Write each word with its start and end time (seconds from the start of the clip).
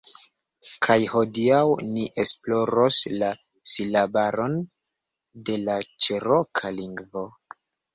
Kaj 0.85 0.95
hodiaŭ 1.15 1.59
ni 1.91 2.07
esploros 2.25 2.99
la 3.19 3.31
silabaron 3.77 4.59
de 5.47 5.63
la 5.69 5.81
Ĉeroka 6.09 6.79
lingvo 6.85 7.29